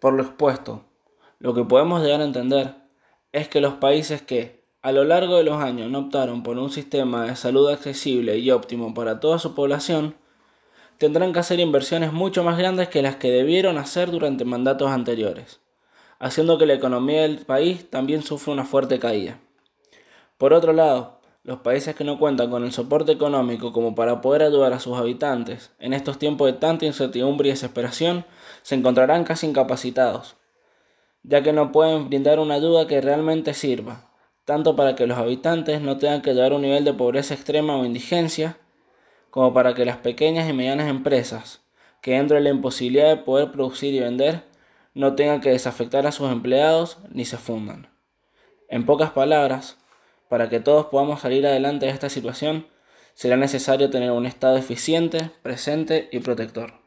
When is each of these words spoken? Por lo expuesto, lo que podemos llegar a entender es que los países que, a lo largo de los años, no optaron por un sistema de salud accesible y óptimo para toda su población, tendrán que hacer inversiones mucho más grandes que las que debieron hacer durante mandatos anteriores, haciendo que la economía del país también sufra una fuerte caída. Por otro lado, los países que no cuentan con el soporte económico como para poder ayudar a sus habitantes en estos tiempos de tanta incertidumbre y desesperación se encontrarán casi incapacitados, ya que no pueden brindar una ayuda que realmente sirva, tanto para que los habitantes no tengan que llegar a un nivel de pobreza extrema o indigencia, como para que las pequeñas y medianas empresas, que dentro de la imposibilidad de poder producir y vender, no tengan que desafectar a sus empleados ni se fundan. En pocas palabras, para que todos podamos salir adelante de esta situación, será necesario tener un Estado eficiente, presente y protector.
Por 0.00 0.14
lo 0.14 0.22
expuesto, 0.22 0.86
lo 1.38 1.52
que 1.52 1.62
podemos 1.62 2.02
llegar 2.02 2.22
a 2.22 2.24
entender 2.24 2.74
es 3.32 3.48
que 3.48 3.60
los 3.60 3.74
países 3.74 4.22
que, 4.22 4.64
a 4.80 4.92
lo 4.92 5.04
largo 5.04 5.36
de 5.36 5.44
los 5.44 5.62
años, 5.62 5.90
no 5.90 5.98
optaron 5.98 6.42
por 6.42 6.58
un 6.58 6.70
sistema 6.70 7.26
de 7.26 7.36
salud 7.36 7.68
accesible 7.68 8.38
y 8.38 8.50
óptimo 8.50 8.94
para 8.94 9.20
toda 9.20 9.38
su 9.38 9.54
población, 9.54 10.16
tendrán 10.96 11.34
que 11.34 11.40
hacer 11.40 11.60
inversiones 11.60 12.14
mucho 12.14 12.42
más 12.42 12.56
grandes 12.56 12.88
que 12.88 13.02
las 13.02 13.16
que 13.16 13.30
debieron 13.30 13.76
hacer 13.76 14.10
durante 14.10 14.46
mandatos 14.46 14.90
anteriores, 14.90 15.60
haciendo 16.18 16.56
que 16.56 16.64
la 16.64 16.74
economía 16.74 17.22
del 17.22 17.44
país 17.44 17.90
también 17.90 18.22
sufra 18.22 18.54
una 18.54 18.64
fuerte 18.64 18.98
caída. 18.98 19.38
Por 20.38 20.54
otro 20.54 20.72
lado, 20.72 21.19
los 21.42 21.60
países 21.60 21.94
que 21.94 22.04
no 22.04 22.18
cuentan 22.18 22.50
con 22.50 22.64
el 22.64 22.72
soporte 22.72 23.12
económico 23.12 23.72
como 23.72 23.94
para 23.94 24.20
poder 24.20 24.42
ayudar 24.42 24.72
a 24.72 24.80
sus 24.80 24.98
habitantes 24.98 25.72
en 25.78 25.94
estos 25.94 26.18
tiempos 26.18 26.46
de 26.46 26.58
tanta 26.58 26.84
incertidumbre 26.84 27.48
y 27.48 27.52
desesperación 27.52 28.26
se 28.62 28.74
encontrarán 28.74 29.24
casi 29.24 29.46
incapacitados, 29.46 30.36
ya 31.22 31.42
que 31.42 31.52
no 31.52 31.72
pueden 31.72 32.08
brindar 32.08 32.38
una 32.40 32.54
ayuda 32.54 32.86
que 32.86 33.00
realmente 33.00 33.54
sirva, 33.54 34.10
tanto 34.44 34.76
para 34.76 34.96
que 34.96 35.06
los 35.06 35.16
habitantes 35.16 35.80
no 35.80 35.96
tengan 35.96 36.22
que 36.22 36.34
llegar 36.34 36.52
a 36.52 36.56
un 36.56 36.62
nivel 36.62 36.84
de 36.84 36.92
pobreza 36.92 37.34
extrema 37.34 37.76
o 37.76 37.84
indigencia, 37.84 38.58
como 39.30 39.54
para 39.54 39.74
que 39.74 39.84
las 39.84 39.98
pequeñas 39.98 40.48
y 40.48 40.52
medianas 40.52 40.88
empresas, 40.88 41.62
que 42.02 42.12
dentro 42.12 42.36
de 42.36 42.42
la 42.42 42.50
imposibilidad 42.50 43.08
de 43.08 43.22
poder 43.22 43.52
producir 43.52 43.94
y 43.94 44.00
vender, 44.00 44.42
no 44.92 45.14
tengan 45.14 45.40
que 45.40 45.50
desafectar 45.50 46.06
a 46.06 46.12
sus 46.12 46.30
empleados 46.30 46.98
ni 47.10 47.24
se 47.24 47.36
fundan. 47.36 47.88
En 48.68 48.86
pocas 48.86 49.10
palabras, 49.10 49.78
para 50.30 50.48
que 50.48 50.60
todos 50.60 50.86
podamos 50.86 51.22
salir 51.22 51.44
adelante 51.44 51.86
de 51.86 51.92
esta 51.92 52.08
situación, 52.08 52.68
será 53.14 53.36
necesario 53.36 53.90
tener 53.90 54.12
un 54.12 54.26
Estado 54.26 54.56
eficiente, 54.56 55.32
presente 55.42 56.08
y 56.12 56.20
protector. 56.20 56.79